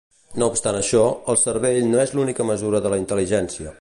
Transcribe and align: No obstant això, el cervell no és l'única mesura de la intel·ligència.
No 0.43 0.45
obstant 0.53 0.77
això, 0.77 1.01
el 1.33 1.39
cervell 1.41 1.79
no 1.91 2.01
és 2.05 2.15
l'única 2.21 2.49
mesura 2.53 2.83
de 2.87 2.93
la 2.95 3.01
intel·ligència. 3.05 3.69